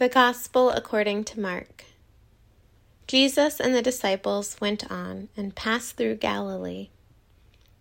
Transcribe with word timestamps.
The 0.00 0.08
Gospel 0.08 0.70
according 0.70 1.24
to 1.24 1.40
Mark. 1.40 1.84
Jesus 3.06 3.60
and 3.60 3.74
the 3.74 3.82
disciples 3.82 4.56
went 4.58 4.90
on 4.90 5.28
and 5.36 5.54
passed 5.54 5.98
through 5.98 6.14
Galilee. 6.14 6.88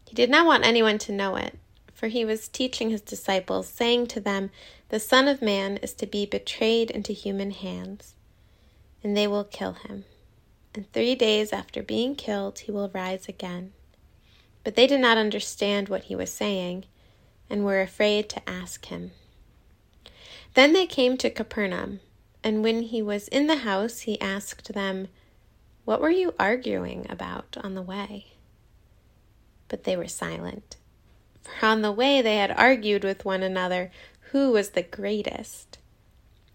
He 0.06 0.16
did 0.16 0.30
not 0.30 0.46
want 0.46 0.66
anyone 0.66 0.98
to 0.98 1.14
know 1.14 1.38
it, 1.38 1.58
for 1.94 2.10
he 2.10 2.26
was 2.26 2.50
teaching 2.50 2.90
his 2.90 3.00
disciples, 3.00 3.70
saying 3.70 4.08
to 4.08 4.20
them, 4.20 4.52
The 4.90 5.00
Son 5.00 5.30
of 5.30 5.42
Man 5.42 5.78
is 5.78 5.94
to 5.94 6.06
be 6.06 6.26
betrayed 6.26 6.92
into 6.92 7.14
human 7.14 7.52
hands, 7.52 8.16
and 9.02 9.16
they 9.16 9.26
will 9.26 9.46
kill 9.46 9.76
him. 9.88 10.04
And 10.76 10.92
three 10.92 11.16
days 11.16 11.54
after 11.54 11.82
being 11.82 12.16
killed, 12.16 12.60
he 12.60 12.72
will 12.74 12.92
rise 12.94 13.30
again. 13.30 13.72
But 14.66 14.76
they 14.76 14.88
did 14.88 15.00
not 15.00 15.18
understand 15.18 15.88
what 15.88 16.04
he 16.04 16.18
was 16.18 16.34
saying, 16.34 16.84
and 17.50 17.64
were 17.64 17.80
afraid 17.80 18.28
to 18.28 18.50
ask 18.50 18.88
him. 18.88 19.12
Then 20.54 20.74
they 20.74 20.86
came 20.86 21.16
to 21.16 21.30
Capernaum. 21.30 22.02
And 22.44 22.64
when 22.64 22.84
he 22.84 23.02
was 23.02 23.28
in 23.28 23.48
the 23.48 23.58
house, 23.58 24.02
he 24.02 24.20
asked 24.22 24.74
them, 24.74 25.08
What 25.86 26.02
were 26.02 26.10
you 26.10 26.34
arguing 26.40 27.06
about 27.10 27.58
on 27.62 27.76
the 27.76 27.82
way? 27.82 28.28
But 29.68 29.84
they 29.84 29.98
were 29.98 30.08
silent. 30.08 30.78
For 31.42 31.66
on 31.66 31.82
the 31.82 31.92
way 31.92 32.22
they 32.22 32.38
had 32.38 32.52
argued 32.52 33.04
with 33.04 33.26
one 33.26 33.44
another 33.44 33.92
who 34.32 34.52
was 34.52 34.70
the 34.70 34.84
greatest. 34.84 35.78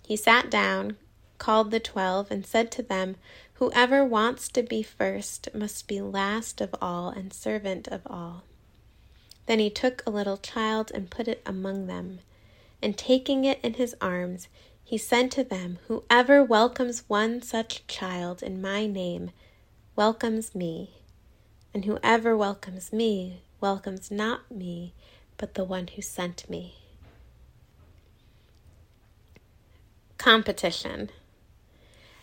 He 0.06 0.16
sat 0.16 0.50
down, 0.50 0.96
called 1.38 1.70
the 1.70 1.80
twelve, 1.80 2.30
and 2.30 2.46
said 2.46 2.70
to 2.72 2.82
them, 2.82 3.16
Whoever 3.55 4.05
wants 4.05 4.48
to 4.50 4.62
be 4.62 4.82
first 4.82 5.48
must 5.55 5.86
be 5.88 6.00
last 6.00 6.60
of 6.60 6.74
all 6.80 7.08
and 7.08 7.32
servant 7.32 7.88
of 7.88 8.02
all. 8.06 8.44
Then 9.46 9.58
he 9.58 9.70
took 9.70 10.02
a 10.06 10.10
little 10.10 10.36
child 10.36 10.91
and 10.94 11.10
put 11.10 11.28
it 11.28 11.42
among 11.44 11.86
them, 11.86 12.20
and 12.82 12.96
taking 12.96 13.44
it 13.44 13.60
in 13.62 13.74
his 13.74 13.94
arms, 14.00 14.48
he 14.84 14.98
said 14.98 15.30
to 15.32 15.42
them, 15.42 15.78
Whoever 15.88 16.44
welcomes 16.44 17.04
one 17.08 17.40
such 17.40 17.86
child 17.86 18.42
in 18.42 18.60
my 18.60 18.86
name 18.86 19.30
welcomes 19.96 20.54
me, 20.54 20.91
and 21.72 21.86
whoever 21.86 22.36
welcomes 22.36 22.92
me 22.92 23.41
welcomes 23.60 24.10
not 24.10 24.50
me, 24.50 24.92
but 25.38 25.54
the 25.54 25.64
one 25.64 25.88
who 25.88 26.02
sent 26.02 26.48
me. 26.50 26.74
Competition. 30.18 31.10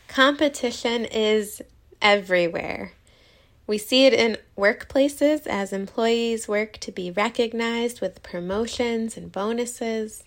Competition 0.07 1.05
is 1.05 1.61
everywhere. 2.01 2.93
We 3.65 3.77
see 3.77 4.05
it 4.05 4.13
in 4.13 4.37
workplaces 4.57 5.47
as 5.47 5.73
employees 5.73 6.47
work 6.47 6.73
to 6.79 6.91
be 6.91 7.09
recognized 7.09 8.01
with 8.01 8.21
promotions 8.21 9.17
and 9.17 9.31
bonuses 9.31 10.23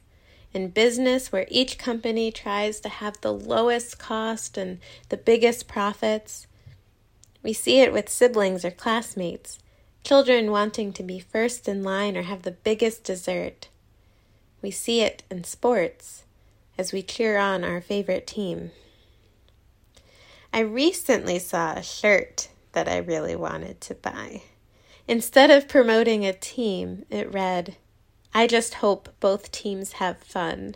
in 0.55 0.69
business 0.69 1.33
where 1.33 1.47
each 1.51 1.77
company 1.77 2.31
tries 2.31 2.81
to 2.81 2.89
have 2.89 3.21
the 3.21 3.33
lowest 3.33 3.99
cost 3.99 4.57
and 4.57 4.79
the 5.09 5.17
biggest 5.17 5.67
profits. 5.67 6.47
We 7.43 7.53
see 7.53 7.81
it 7.81 7.93
with 7.93 8.09
siblings 8.09 8.65
or 8.65 8.71
classmates, 8.71 9.59
children 10.05 10.51
wanting 10.51 10.93
to 10.95 11.03
be 11.03 11.19
first 11.19 11.69
in 11.69 11.83
line 11.83 12.17
or 12.17 12.23
have 12.23 12.43
the 12.43 12.53
biggest 12.53 13.03
dessert. 13.05 13.69
We 14.63 14.71
see 14.71 15.03
it 15.03 15.25
in 15.31 15.45
sports 15.45 16.23
as 16.79 16.93
we 16.93 17.03
cheer 17.03 17.37
on 17.37 17.65
our 17.65 17.81
favorite 17.81 18.27
team. 18.27 18.71
I 20.53 20.61
recently 20.61 21.41
saw 21.41 21.73
a 21.73 21.83
shirt 21.83 22.49
that 22.73 22.89
I 22.89 22.99
really 22.99 23.35
wanted 23.35 23.81
to 23.83 23.95
buy. 23.95 24.43
Instead 25.09 25.51
of 25.51 25.69
promoting 25.69 26.25
a 26.25 26.33
team, 26.33 27.05
it 27.11 27.33
read, 27.33 27.77
I 28.37 28.49
just 28.49 28.75
hope 28.75 29.09
both 29.21 29.53
teams 29.53 29.93
have 29.93 30.19
fun. 30.19 30.75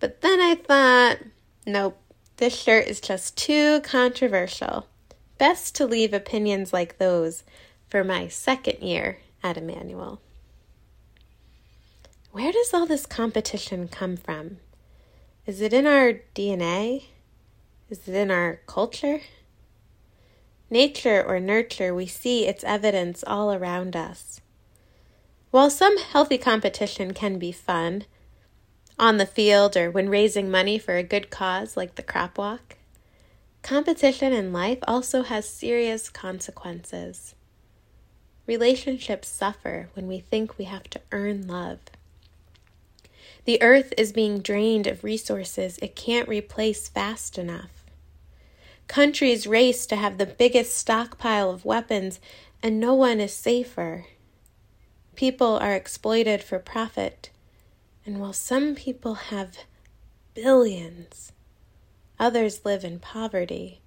But 0.00 0.22
then 0.22 0.40
I 0.40 0.54
thought, 0.54 1.18
nope, 1.66 2.00
this 2.38 2.58
shirt 2.58 2.86
is 2.86 3.00
just 3.00 3.36
too 3.36 3.82
controversial. 3.82 4.86
Best 5.36 5.74
to 5.76 5.86
leave 5.86 6.14
opinions 6.14 6.72
like 6.72 6.96
those 6.96 7.44
for 7.88 8.02
my 8.02 8.26
second 8.28 8.80
year 8.80 9.18
at 9.42 9.58
Emmanuel. 9.58 10.20
Where 12.32 12.52
does 12.52 12.72
all 12.72 12.86
this 12.86 13.04
competition 13.04 13.88
come 13.88 14.16
from? 14.16 14.58
Is 15.46 15.60
it 15.60 15.72
in 15.72 15.86
our 15.86 16.14
DNA? 16.34 17.04
Is 17.90 18.06
it 18.06 18.14
in 18.14 18.30
our 18.30 18.60
culture? 18.66 19.20
Nature 20.70 21.22
or 21.22 21.40
nurture, 21.40 21.94
we 21.94 22.06
see 22.06 22.46
its 22.46 22.64
evidence 22.64 23.24
all 23.26 23.52
around 23.52 23.96
us. 23.96 24.40
While 25.50 25.70
some 25.70 25.96
healthy 25.96 26.36
competition 26.36 27.14
can 27.14 27.38
be 27.38 27.52
fun, 27.52 28.04
on 28.98 29.16
the 29.16 29.26
field 29.26 29.76
or 29.76 29.90
when 29.90 30.08
raising 30.08 30.50
money 30.50 30.78
for 30.78 30.96
a 30.96 31.02
good 31.02 31.30
cause 31.30 31.76
like 31.76 31.94
the 31.94 32.02
crop 32.02 32.36
walk, 32.36 32.76
competition 33.62 34.32
in 34.32 34.52
life 34.52 34.78
also 34.86 35.22
has 35.22 35.48
serious 35.48 36.10
consequences. 36.10 37.34
Relationships 38.46 39.28
suffer 39.28 39.88
when 39.94 40.06
we 40.06 40.18
think 40.18 40.58
we 40.58 40.64
have 40.64 40.84
to 40.90 41.00
earn 41.12 41.46
love. 41.46 41.78
The 43.44 43.62
earth 43.62 43.94
is 43.96 44.12
being 44.12 44.40
drained 44.40 44.86
of 44.86 45.04
resources 45.04 45.78
it 45.78 45.96
can't 45.96 46.28
replace 46.28 46.88
fast 46.88 47.38
enough. 47.38 47.84
Countries 48.86 49.46
race 49.46 49.86
to 49.86 49.96
have 49.96 50.18
the 50.18 50.26
biggest 50.26 50.76
stockpile 50.76 51.50
of 51.50 51.64
weapons, 51.64 52.20
and 52.62 52.80
no 52.80 52.92
one 52.94 53.20
is 53.20 53.32
safer. 53.32 54.06
People 55.18 55.58
are 55.58 55.74
exploited 55.74 56.44
for 56.44 56.60
profit. 56.60 57.30
And 58.06 58.20
while 58.20 58.32
some 58.32 58.76
people 58.76 59.14
have 59.14 59.64
billions, 60.32 61.32
others 62.20 62.64
live 62.64 62.84
in 62.84 63.00
poverty 63.00 63.80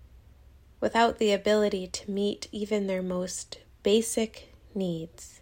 without 0.82 1.20
the 1.20 1.32
ability 1.32 1.88
to 1.88 2.12
meet 2.12 2.50
even 2.52 2.88
their 2.88 3.02
most 3.02 3.60
basic 3.82 4.54
needs. 4.76 5.40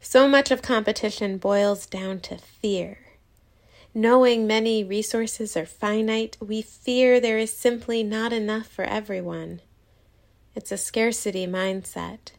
So 0.00 0.26
much 0.26 0.50
of 0.50 0.62
competition 0.62 1.38
boils 1.38 1.86
down 1.86 2.18
to 2.22 2.38
fear. 2.38 2.98
Knowing 3.94 4.48
many 4.48 4.82
resources 4.82 5.56
are 5.56 5.64
finite, 5.64 6.36
we 6.40 6.60
fear 6.60 7.20
there 7.20 7.38
is 7.38 7.52
simply 7.52 8.02
not 8.02 8.32
enough 8.32 8.66
for 8.66 8.84
everyone. 8.84 9.60
It's 10.56 10.72
a 10.72 10.76
scarcity 10.76 11.46
mindset. 11.46 12.32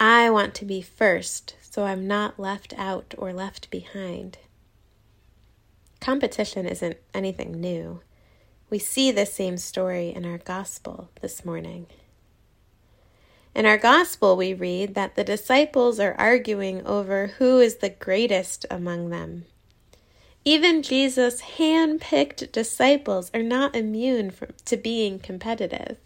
I 0.00 0.30
want 0.30 0.54
to 0.54 0.64
be 0.64 0.80
first 0.80 1.54
so 1.78 1.84
I'm 1.84 2.06
not 2.06 2.40
left 2.40 2.74
out 2.76 3.14
or 3.18 3.32
left 3.32 3.70
behind. 3.70 4.38
Competition 6.00 6.66
isn't 6.66 6.96
anything 7.14 7.60
new. 7.60 8.00
We 8.70 8.78
see 8.78 9.12
the 9.12 9.26
same 9.26 9.58
story 9.58 10.08
in 10.08 10.24
our 10.24 10.38
gospel 10.38 11.10
this 11.20 11.44
morning. 11.44 11.86
In 13.54 13.66
our 13.66 13.78
gospel, 13.78 14.36
we 14.36 14.54
read 14.54 14.94
that 14.94 15.14
the 15.14 15.24
disciples 15.24 16.00
are 16.00 16.14
arguing 16.18 16.84
over 16.86 17.28
who 17.38 17.58
is 17.58 17.76
the 17.76 17.90
greatest 17.90 18.66
among 18.70 19.10
them. 19.10 19.44
Even 20.44 20.82
Jesus' 20.82 21.40
hand 21.40 22.00
picked 22.00 22.52
disciples 22.52 23.30
are 23.34 23.42
not 23.42 23.76
immune 23.76 24.30
from, 24.30 24.48
to 24.64 24.76
being 24.76 25.18
competitive. 25.18 25.98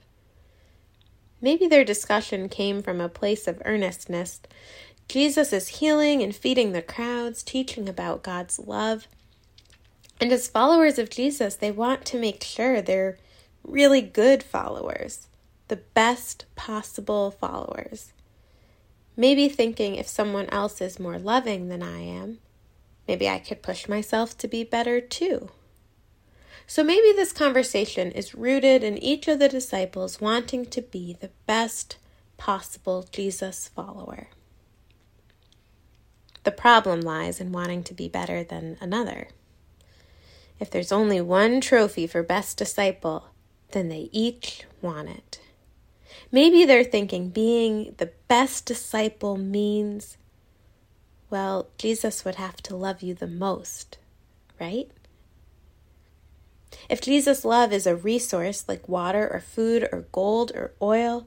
Maybe 1.43 1.67
their 1.67 1.85
discussion 1.85 2.49
came 2.49 2.83
from 2.83 3.01
a 3.01 3.09
place 3.09 3.49
of 3.49 3.61
earnestness. 3.65 4.41
Jesus 5.09 5.53
is 5.53 5.69
healing 5.69 6.23
and 6.23 6.35
feeding 6.35 6.71
the 6.71 6.81
crowds, 6.81 7.43
teaching 7.43 7.89
about 7.89 8.23
God's 8.23 8.61
love. 8.61 9.09
And 10.21 10.31
as 10.31 10.49
followers 10.49 11.01
of 11.01 11.11
Jesus, 11.11 11.57
they 11.57 11.73
want 11.73 12.05
to 12.07 12.19
make 12.19 12.45
sure 12.45 12.81
they're 12.81 13.19
really 13.65 14.01
good 14.01 14.45
followers, 14.45 15.27
the 15.67 15.77
best 15.77 16.45
possible 16.55 17.33
followers. 17.33 18.13
Maybe 19.17 19.49
thinking 19.49 19.97
if 19.97 20.07
someone 20.07 20.49
else 20.51 20.81
is 20.81 21.01
more 21.01 21.19
loving 21.19 21.69
than 21.69 21.83
I 21.83 22.01
am, 22.03 22.39
maybe 23.09 23.29
I 23.29 23.41
could 23.41 23.63
push 23.63 23.89
myself 23.89 24.39
to 24.39 24.49
be 24.49 24.63
better 24.63 25.01
too. 25.01 25.51
So 26.73 26.83
maybe 26.83 27.13
this 27.15 27.35
conversation 27.35 28.13
is 28.13 28.35
rooted 28.35 28.83
in 28.83 28.97
each 28.97 29.29
of 29.29 29.39
the 29.39 29.47
disciples 29.51 30.23
wanting 30.23 30.65
to 30.65 30.81
be 30.81 31.13
the 31.21 31.29
best 31.45 31.99
possible 32.39 33.07
Jesus 33.13 33.69
follower. 33.69 34.29
The 36.45 36.51
problem 36.51 37.03
lies 37.03 37.43
in 37.43 37.53
wanting 37.53 37.83
to 37.83 37.93
be 37.93 38.09
better 38.09 38.43
than 38.43 38.79
another. 38.81 39.29
If 40.59 40.71
there's 40.71 40.93
only 40.93 41.21
one 41.21 41.61
trophy 41.61 42.07
for 42.07 42.23
best 42.23 42.57
disciple, 42.57 43.27
then 43.73 43.91
they 43.91 44.09
each 44.11 44.65
want 44.81 45.11
it. 45.11 45.41
Maybe 46.31 46.65
they're 46.65 46.85
thinking 46.85 47.29
being 47.29 47.97
the 47.99 48.13
best 48.29 48.65
disciple 48.65 49.37
means, 49.37 50.17
well, 51.29 51.67
Jesus 51.77 52.25
would 52.25 52.37
have 52.37 52.63
to 52.63 52.75
love 52.75 53.03
you 53.03 53.13
the 53.13 53.27
most, 53.27 53.99
right? 54.59 54.91
If 56.89 57.01
Jesus' 57.01 57.45
love 57.45 57.73
is 57.73 57.87
a 57.87 57.97
resource 57.97 58.65
like 58.69 58.89
water 58.89 59.29
or 59.33 59.41
food 59.41 59.89
or 59.93 60.07
gold 60.13 60.53
or 60.55 60.73
oil, 60.81 61.27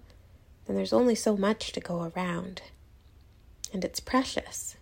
then 0.65 0.75
there's 0.75 0.93
only 0.93 1.15
so 1.15 1.37
much 1.37 1.71
to 1.71 1.79
go 1.79 2.11
around. 2.15 2.61
And 3.73 3.83
it's 3.83 3.99
precious. 3.99 4.75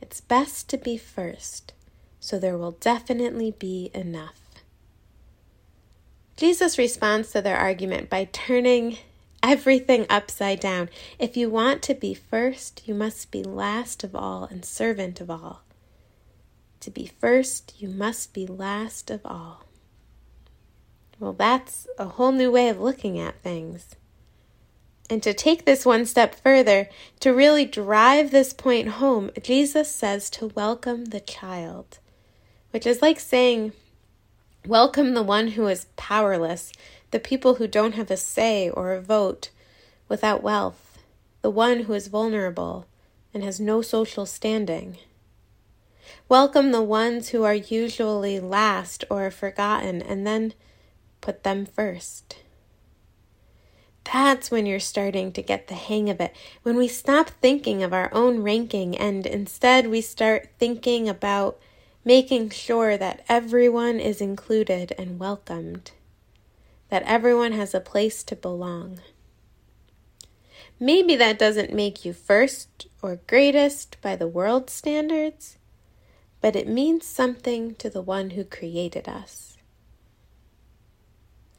It's 0.00 0.20
best 0.20 0.68
to 0.70 0.78
be 0.78 0.96
first, 0.96 1.72
so 2.18 2.38
there 2.38 2.56
will 2.56 2.72
definitely 2.72 3.52
be 3.52 3.90
enough. 3.94 4.40
Jesus 6.36 6.78
responds 6.78 7.32
to 7.32 7.42
their 7.42 7.56
argument 7.56 8.08
by 8.08 8.28
turning 8.32 8.98
everything 9.42 10.06
upside 10.08 10.60
down. 10.60 10.88
If 11.18 11.36
you 11.36 11.50
want 11.50 11.82
to 11.82 11.94
be 11.94 12.14
first, 12.14 12.82
you 12.86 12.94
must 12.94 13.30
be 13.30 13.42
last 13.42 14.04
of 14.04 14.14
all 14.14 14.44
and 14.44 14.64
servant 14.64 15.20
of 15.20 15.30
all. 15.30 15.62
To 16.80 16.90
be 16.90 17.10
first, 17.20 17.74
you 17.78 17.88
must 17.88 18.32
be 18.32 18.46
last 18.46 19.10
of 19.10 19.20
all. 19.24 19.64
Well, 21.20 21.34
that's 21.34 21.86
a 21.98 22.06
whole 22.06 22.32
new 22.32 22.50
way 22.50 22.70
of 22.70 22.80
looking 22.80 23.18
at 23.18 23.42
things. 23.42 23.94
And 25.10 25.22
to 25.22 25.34
take 25.34 25.66
this 25.66 25.84
one 25.84 26.06
step 26.06 26.34
further, 26.34 26.88
to 27.20 27.34
really 27.34 27.66
drive 27.66 28.30
this 28.30 28.54
point 28.54 28.88
home, 28.88 29.30
Jesus 29.42 29.94
says 29.94 30.30
to 30.30 30.46
welcome 30.46 31.06
the 31.06 31.20
child, 31.20 31.98
which 32.70 32.86
is 32.86 33.02
like 33.02 33.20
saying, 33.20 33.74
Welcome 34.66 35.12
the 35.12 35.22
one 35.22 35.48
who 35.48 35.66
is 35.66 35.88
powerless, 35.96 36.72
the 37.10 37.20
people 37.20 37.56
who 37.56 37.66
don't 37.66 37.96
have 37.96 38.10
a 38.10 38.16
say 38.16 38.70
or 38.70 38.92
a 38.92 39.00
vote, 39.00 39.50
without 40.08 40.42
wealth, 40.42 41.02
the 41.42 41.50
one 41.50 41.80
who 41.80 41.92
is 41.92 42.08
vulnerable 42.08 42.86
and 43.34 43.42
has 43.42 43.60
no 43.60 43.82
social 43.82 44.24
standing. 44.24 44.96
Welcome 46.30 46.72
the 46.72 46.82
ones 46.82 47.28
who 47.28 47.44
are 47.44 47.54
usually 47.54 48.40
last 48.40 49.04
or 49.10 49.30
forgotten, 49.30 50.00
and 50.00 50.26
then 50.26 50.54
put 51.20 51.42
them 51.42 51.66
first. 51.66 52.36
That's 54.04 54.50
when 54.50 54.66
you're 54.66 54.80
starting 54.80 55.32
to 55.32 55.42
get 55.42 55.68
the 55.68 55.74
hang 55.74 56.10
of 56.10 56.20
it. 56.20 56.34
When 56.62 56.76
we 56.76 56.88
stop 56.88 57.30
thinking 57.30 57.82
of 57.82 57.92
our 57.92 58.12
own 58.12 58.42
ranking 58.42 58.96
and 58.98 59.26
instead 59.26 59.88
we 59.88 60.00
start 60.00 60.48
thinking 60.58 61.08
about 61.08 61.58
making 62.04 62.50
sure 62.50 62.96
that 62.96 63.24
everyone 63.28 64.00
is 64.00 64.20
included 64.20 64.92
and 64.98 65.18
welcomed, 65.18 65.92
that 66.88 67.02
everyone 67.04 67.52
has 67.52 67.74
a 67.74 67.80
place 67.80 68.24
to 68.24 68.34
belong. 68.34 69.00
Maybe 70.80 71.14
that 71.16 71.38
doesn't 71.38 71.74
make 71.74 72.04
you 72.04 72.14
first 72.14 72.86
or 73.02 73.20
greatest 73.26 74.00
by 74.00 74.16
the 74.16 74.26
world's 74.26 74.72
standards, 74.72 75.58
but 76.40 76.56
it 76.56 76.66
means 76.66 77.06
something 77.06 77.74
to 77.74 77.90
the 77.90 78.00
one 78.00 78.30
who 78.30 78.44
created 78.44 79.06
us. 79.06 79.49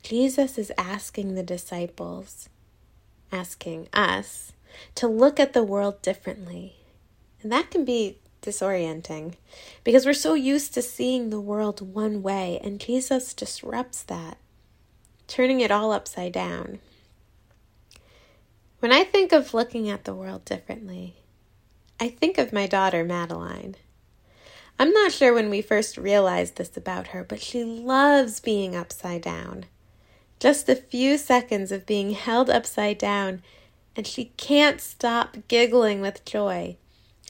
Jesus 0.03 0.57
is 0.57 0.71
asking 0.77 1.36
the 1.36 1.44
disciples, 1.44 2.50
asking 3.31 3.88
us, 3.94 4.53
to 4.95 5.07
look 5.07 5.39
at 5.39 5.53
the 5.53 5.63
world 5.63 6.01
differently. 6.01 6.75
And 7.42 7.51
that 7.51 7.71
can 7.71 7.86
be 7.86 8.18
disorienting 8.42 9.36
because 9.83 10.06
we're 10.06 10.13
so 10.13 10.33
used 10.33 10.74
to 10.74 10.81
seeing 10.81 11.30
the 11.30 11.39
world 11.39 11.94
one 11.94 12.21
way, 12.21 12.59
and 12.63 12.80
Jesus 12.80 13.33
disrupts 13.33 14.03
that, 14.03 14.38
turning 15.27 15.62
it 15.62 15.71
all 15.71 15.92
upside 15.92 16.33
down. 16.33 16.80
When 18.80 18.92
I 18.92 19.03
think 19.03 19.31
of 19.31 19.53
looking 19.53 19.89
at 19.89 20.06
the 20.06 20.15
world 20.15 20.44
differently, 20.45 21.15
I 22.00 22.09
think 22.09 22.39
of 22.39 22.51
my 22.51 22.65
daughter, 22.65 23.03
Madeline. 23.03 23.75
I'm 24.80 24.92
not 24.92 25.12
sure 25.12 25.36
when 25.36 25.51
we 25.51 25.62
first 25.62 25.98
realized 25.98 26.56
this 26.56 26.75
about 26.75 27.07
her, 27.07 27.24
but 27.24 27.39
she 27.39 27.63
loves 27.63 28.39
being 28.39 28.75
upside 28.75 29.21
down. 29.21 29.65
Just 30.42 30.68
a 30.68 30.76
few 30.76 31.20
seconds 31.20 31.72
of 31.72 31.86
being 31.86 32.14
held 32.14 32.50
upside 32.50 32.98
down, 32.98 33.44
and 33.96 34.08
she 34.08 34.32
can't 34.38 34.82
stop 34.82 35.38
giggling 35.48 36.02
with 36.02 36.26
joy. 36.26 36.78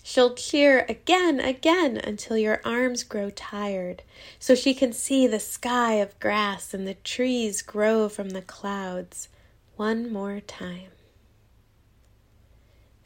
She'll 0.02 0.34
cheer 0.34 0.86
again, 0.88 1.42
again, 1.42 1.98
until 1.98 2.38
your 2.38 2.62
arms 2.63 3.04
grow 3.04 3.30
tired, 3.30 4.04
so 4.40 4.56
she 4.56 4.74
can 4.74 4.94
see 4.94 5.28
the 5.28 5.42
sky 5.42 5.96
of 5.96 6.18
grass 6.22 6.74
and 6.74 6.88
the 6.88 6.94
trees 6.94 7.62
grow 7.62 8.08
from 8.08 8.30
the 8.30 8.42
clouds 8.42 9.28
one 9.75 10.10
more 10.10 10.40
time. 10.40 10.92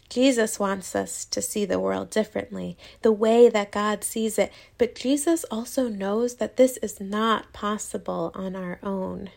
Jesus 0.08 0.60
wants 0.60 0.96
us 0.96 1.26
to 1.26 1.42
see 1.42 1.66
the 1.66 1.80
world 1.80 2.12
differently, 2.12 2.78
the 3.02 3.12
way 3.12 3.50
that 3.50 3.72
God 3.72 4.04
sees 4.04 4.38
it, 4.38 4.54
but 4.78 4.94
Jesus 4.94 5.46
also 5.50 5.90
knows 5.90 6.36
that 6.36 6.58
this 6.58 6.78
is 6.78 7.02
not 7.02 7.54
possible 7.54 8.32
on 8.36 8.56
our 8.56 8.78
own. 8.84 9.32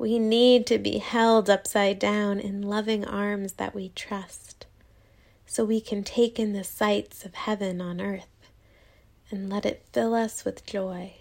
We 0.00 0.18
need 0.18 0.66
to 0.68 0.78
be 0.78 0.96
held 0.96 1.50
upside 1.50 1.98
down 1.98 2.40
in 2.40 2.62
loving 2.62 3.04
arms 3.04 3.52
that 3.58 3.74
we 3.74 3.90
trust, 3.90 4.64
so 5.44 5.62
we 5.62 5.82
can 5.82 6.04
take 6.04 6.38
in 6.38 6.54
the 6.54 6.64
sights 6.64 7.26
of 7.26 7.34
heaven 7.34 7.82
on 7.82 8.00
earth 8.00 8.48
and 9.30 9.50
let 9.50 9.66
it 9.66 9.84
fill 9.92 10.14
us 10.14 10.42
with 10.42 10.64
joy. 10.64 11.16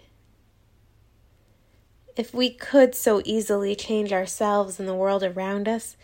If 2.15 2.33
we 2.33 2.49
could 2.49 2.95
so 2.95 3.21
easily 3.25 3.75
change 3.75 4.13
ourselves 4.13 4.79
and 4.79 4.87
the 4.87 4.95
world 4.95 5.23
around 5.23 5.67
us, 5.67 5.97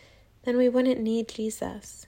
then 0.43 0.57
we 0.57 0.67
wouldn't 0.67 0.99
need 0.99 1.29
Jesus. 1.29 2.07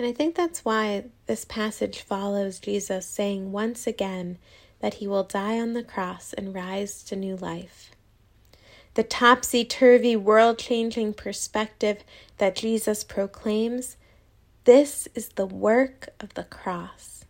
And 0.00 0.08
I 0.08 0.10
think 0.10 0.34
that's 0.34 0.64
why 0.64 1.04
this 1.26 1.44
passage 1.44 2.00
follows 2.00 2.58
Jesus 2.58 3.06
saying 3.06 3.52
once 3.52 3.86
again 3.86 4.38
that 4.80 4.94
he 4.94 5.06
will 5.06 5.22
die 5.22 5.60
on 5.60 5.74
the 5.74 5.84
cross 5.84 6.32
and 6.32 6.52
rise 6.52 7.04
to 7.04 7.14
new 7.14 7.36
life 7.36 7.92
the 8.96 9.02
topsy 9.02 9.62
turvy, 9.62 10.16
world 10.16 10.58
changing 10.58 11.12
perspective 11.12 12.02
that 12.38 12.56
Jesus 12.56 13.04
proclaims, 13.04 13.98
this 14.64 15.06
is 15.14 15.28
the 15.28 15.44
work 15.44 16.08
of 16.18 16.32
the 16.32 16.44
cross. 16.44 17.26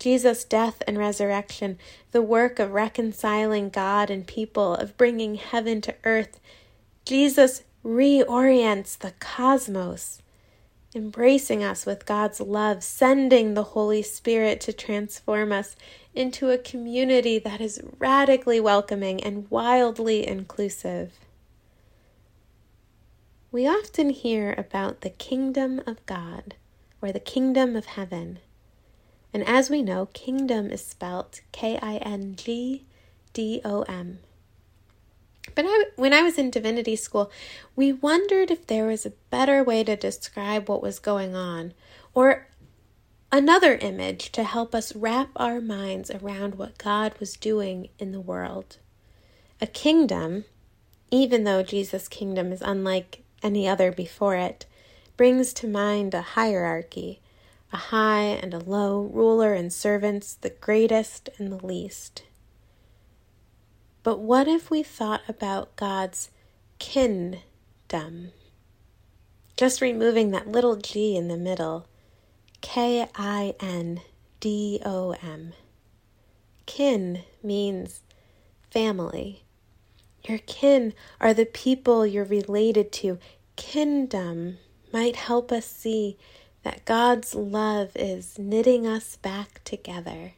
Jesus' 0.00 0.42
death 0.42 0.82
and 0.88 0.98
resurrection, 0.98 1.78
the 2.10 2.20
work 2.20 2.58
of 2.58 2.72
reconciling 2.72 3.70
God 3.70 4.10
and 4.10 4.26
people, 4.26 4.74
of 4.74 4.96
bringing 4.96 5.36
heaven 5.36 5.80
to 5.82 5.94
earth, 6.02 6.40
Jesus 7.04 7.62
reorients 7.84 8.98
the 8.98 9.12
cosmos 9.20 10.20
embracing 10.94 11.64
us 11.64 11.86
with 11.86 12.06
God's 12.06 12.40
love, 12.40 12.82
sending 12.82 13.54
the 13.54 13.62
Holy 13.62 14.02
Spirit 14.02 14.60
to 14.62 14.72
transform 14.72 15.52
us 15.52 15.76
into 16.14 16.50
a 16.50 16.58
community 16.58 17.38
that 17.38 17.60
is 17.60 17.82
radically 17.98 18.60
welcoming 18.60 19.22
and 19.22 19.50
wildly 19.50 20.26
inclusive. 20.26 21.12
We 23.50 23.66
often 23.66 24.10
hear 24.10 24.54
about 24.56 25.00
the 25.00 25.10
kingdom 25.10 25.80
of 25.86 26.04
God 26.06 26.54
or 27.00 27.12
the 27.12 27.20
kingdom 27.20 27.76
of 27.76 27.86
heaven. 27.86 28.38
And 29.34 29.46
as 29.46 29.70
we 29.70 29.82
know, 29.82 30.06
kingdom 30.06 30.70
is 30.70 30.84
spelt 30.84 31.40
K 31.52 31.78
I 31.80 31.96
N 31.96 32.34
G 32.36 32.84
D 33.32 33.60
O 33.64 33.82
M. 33.82 34.18
But 35.54 35.64
I, 35.68 35.84
when 35.96 36.12
I 36.12 36.22
was 36.22 36.38
in 36.38 36.50
divinity 36.50 36.96
school, 36.96 37.30
we 37.74 37.92
wondered 37.92 38.50
if 38.50 38.66
there 38.66 38.86
was 38.86 39.04
a 39.04 39.12
better 39.30 39.62
way 39.62 39.84
to 39.84 39.96
describe 39.96 40.68
what 40.68 40.82
was 40.82 40.98
going 40.98 41.34
on, 41.34 41.74
or 42.14 42.48
another 43.30 43.76
image 43.76 44.30
to 44.32 44.44
help 44.44 44.74
us 44.74 44.94
wrap 44.94 45.30
our 45.36 45.60
minds 45.60 46.10
around 46.10 46.54
what 46.54 46.78
God 46.78 47.14
was 47.18 47.34
doing 47.34 47.88
in 47.98 48.12
the 48.12 48.20
world. 48.20 48.78
A 49.60 49.66
kingdom, 49.66 50.44
even 51.10 51.44
though 51.44 51.62
Jesus' 51.62 52.08
kingdom 52.08 52.52
is 52.52 52.62
unlike 52.62 53.22
any 53.42 53.66
other 53.66 53.90
before 53.90 54.36
it, 54.36 54.66
brings 55.16 55.52
to 55.54 55.66
mind 55.66 56.14
a 56.14 56.22
hierarchy, 56.22 57.20
a 57.72 57.76
high 57.76 58.22
and 58.22 58.54
a 58.54 58.58
low, 58.58 59.02
ruler 59.02 59.54
and 59.54 59.72
servants, 59.72 60.34
the 60.34 60.50
greatest 60.50 61.28
and 61.38 61.50
the 61.50 61.66
least. 61.66 62.22
But 64.02 64.18
what 64.18 64.48
if 64.48 64.70
we 64.70 64.82
thought 64.82 65.22
about 65.28 65.76
God's 65.76 66.30
kindom? 66.80 68.32
Just 69.56 69.80
removing 69.80 70.30
that 70.32 70.48
little 70.48 70.76
g 70.76 71.16
in 71.16 71.28
the 71.28 71.36
middle. 71.36 71.86
K 72.60 73.08
I 73.14 73.54
N 73.60 74.00
D 74.40 74.80
O 74.84 75.12
M. 75.22 75.52
Kin 76.66 77.22
means 77.42 78.00
family. 78.70 79.44
Your 80.24 80.38
kin 80.38 80.94
are 81.20 81.34
the 81.34 81.46
people 81.46 82.06
you're 82.06 82.24
related 82.24 82.92
to. 82.92 83.18
Kindom 83.56 84.56
might 84.92 85.16
help 85.16 85.52
us 85.52 85.66
see 85.66 86.16
that 86.62 86.84
God's 86.84 87.34
love 87.34 87.90
is 87.94 88.38
knitting 88.38 88.86
us 88.86 89.16
back 89.16 89.62
together 89.64 90.32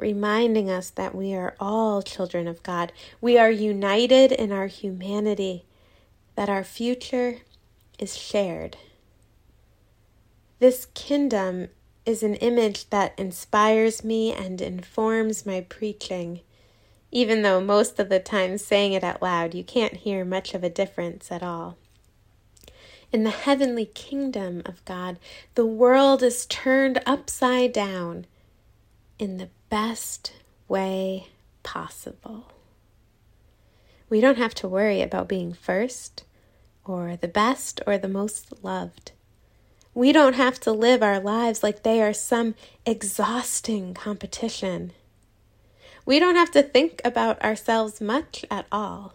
reminding 0.00 0.70
us 0.70 0.90
that 0.90 1.14
we 1.14 1.34
are 1.34 1.54
all 1.60 2.02
children 2.02 2.48
of 2.48 2.62
God. 2.62 2.92
We 3.20 3.38
are 3.38 3.50
united 3.50 4.32
in 4.32 4.50
our 4.50 4.66
humanity, 4.66 5.64
that 6.34 6.48
our 6.48 6.64
future 6.64 7.38
is 7.98 8.16
shared. 8.16 8.76
This 10.58 10.86
kindom 10.94 11.68
is 12.06 12.22
an 12.22 12.34
image 12.36 12.88
that 12.90 13.18
inspires 13.18 14.02
me 14.02 14.32
and 14.32 14.60
informs 14.60 15.44
my 15.44 15.60
preaching, 15.60 16.40
even 17.12 17.42
though 17.42 17.60
most 17.60 17.98
of 18.00 18.08
the 18.08 18.20
time 18.20 18.56
saying 18.58 18.94
it 18.94 19.04
out 19.04 19.20
loud 19.20 19.54
you 19.54 19.62
can't 19.62 19.98
hear 19.98 20.24
much 20.24 20.54
of 20.54 20.64
a 20.64 20.70
difference 20.70 21.30
at 21.30 21.42
all. 21.42 21.76
In 23.12 23.24
the 23.24 23.30
heavenly 23.30 23.86
kingdom 23.86 24.62
of 24.64 24.84
God, 24.84 25.18
the 25.56 25.66
world 25.66 26.22
is 26.22 26.46
turned 26.46 27.02
upside 27.04 27.72
down 27.72 28.26
in 29.18 29.36
the 29.36 29.48
best 29.70 30.32
way 30.68 31.28
possible. 31.62 32.52
We 34.08 34.20
don't 34.20 34.38
have 34.38 34.54
to 34.56 34.68
worry 34.68 35.00
about 35.00 35.28
being 35.28 35.52
first, 35.52 36.24
or 36.84 37.16
the 37.16 37.28
best, 37.28 37.80
or 37.86 37.96
the 37.96 38.08
most 38.08 38.52
loved. 38.62 39.12
We 39.94 40.12
don't 40.12 40.34
have 40.34 40.58
to 40.60 40.72
live 40.72 41.02
our 41.02 41.20
lives 41.20 41.62
like 41.62 41.82
they 41.82 42.02
are 42.02 42.12
some 42.12 42.54
exhausting 42.84 43.94
competition. 43.94 44.92
We 46.04 46.18
don't 46.18 46.36
have 46.36 46.50
to 46.52 46.62
think 46.62 47.00
about 47.04 47.42
ourselves 47.42 48.00
much 48.00 48.44
at 48.50 48.66
all 48.72 49.14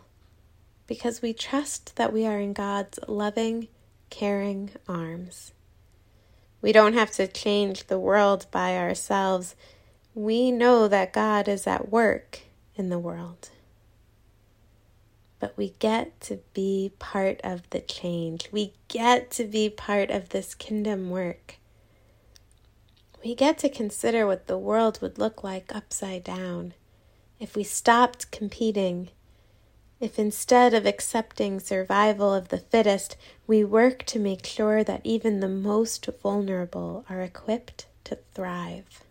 because 0.88 1.22
we 1.22 1.34
trust 1.34 1.96
that 1.96 2.14
we 2.14 2.26
are 2.26 2.40
in 2.40 2.54
God's 2.54 3.00
loving, 3.08 3.68
caring 4.10 4.72
arms. 4.88 5.52
We 6.62 6.72
don't 6.72 6.94
have 6.94 7.12
to 7.12 7.28
change 7.28 7.88
the 7.88 8.00
world 8.00 8.48
by 8.52 8.78
ourselves. 8.78 9.56
We 10.16 10.52
know 10.52 10.88
that 10.88 11.14
God 11.14 11.48
is 11.48 11.68
at 11.68 11.92
work 11.92 12.40
in 12.76 12.90
the 12.90 12.98
world. 12.98 13.50
But 15.40 15.56
we 15.56 15.76
get 15.78 16.20
to 16.22 16.40
be 16.54 16.94
part 16.98 17.40
of 17.44 17.70
the 17.70 17.82
change. 17.82 18.50
We 18.52 18.74
get 18.88 19.30
to 19.32 19.44
be 19.44 19.70
part 19.70 20.10
of 20.10 20.30
this 20.30 20.56
kingdom 20.56 21.12
work. 21.12 21.60
We 23.24 23.36
get 23.36 23.60
to 23.60 23.70
consider 23.70 24.26
what 24.26 24.48
the 24.48 24.58
world 24.58 25.00
would 25.02 25.20
look 25.20 25.44
like 25.44 25.76
upside 25.76 26.24
down 26.24 26.74
if 27.40 27.56
we 27.56 27.64
stopped 27.64 28.32
competing 28.32 29.10
if 30.00 30.20
instead 30.20 30.74
of 30.74 30.86
accepting 30.86 31.60
survival 31.60 32.34
of 32.34 32.50
the 32.50 32.58
fittest, 32.58 33.16
we 33.48 33.64
work 33.64 34.04
to 34.08 34.20
make 34.20 34.46
sure 34.46 34.84
that 34.84 35.02
even 35.06 35.40
the 35.40 35.48
most 35.48 36.08
vulnerable 36.22 37.06
are 37.10 37.22
equipped 37.22 37.86
to 38.04 38.18
thrive. 38.34 39.05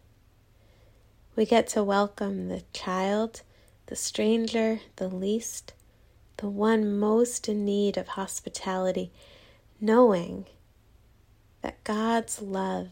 We 1.36 1.46
get 1.46 1.66
to 1.68 1.82
welcome 1.82 2.46
the 2.46 2.62
child, 2.72 3.42
the 3.86 3.96
stranger, 3.96 4.78
the 4.96 5.08
least, 5.08 5.72
the 6.36 6.48
one 6.48 6.96
most 6.96 7.48
in 7.48 7.64
need 7.64 7.96
of 7.96 8.06
hospitality, 8.08 9.10
knowing 9.80 10.46
that 11.62 11.82
God's 11.82 12.40
love 12.40 12.90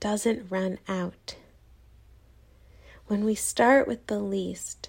doesn't 0.00 0.50
run 0.50 0.78
out. 0.88 1.36
When 3.06 3.22
we 3.22 3.34
start 3.34 3.86
with 3.86 4.06
the 4.06 4.20
least, 4.20 4.88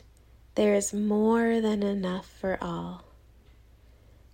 there 0.55 0.73
is 0.73 0.93
more 0.93 1.59
than 1.59 1.83
enough 1.83 2.29
for 2.29 2.57
all. 2.61 3.03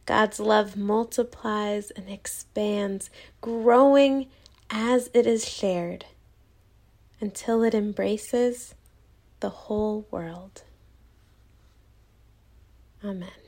God's 0.05 0.39
love 0.39 0.77
multiplies 0.77 1.89
and 1.89 2.07
expands, 2.07 3.09
growing 3.41 4.27
as 4.69 5.09
it 5.15 5.25
is 5.25 5.49
shared 5.49 6.05
until 7.23 7.63
it 7.63 7.73
embraces 7.73 8.75
the 9.39 9.47
whole 9.49 10.05
world. 10.11 10.63
Amen. 13.01 13.42